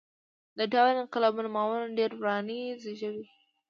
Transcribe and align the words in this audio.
دا 0.57 0.63
ډول 0.73 0.89
انقلابونه 1.03 1.49
معمولاً 1.55 1.95
ډېرې 1.97 2.15
ورانۍ 2.19 2.59
زېږوي. 2.81 3.25